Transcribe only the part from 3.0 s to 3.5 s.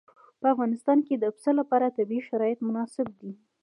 دي.